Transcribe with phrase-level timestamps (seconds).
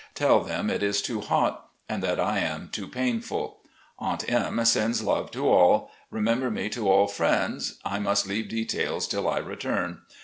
[0.15, 3.59] Tell them it is too hot and that I am too painful.
[3.99, 5.91] Aunt M sends love to all.
[6.09, 7.77] Remember me to all friends.
[7.85, 10.01] I must leave details till I return.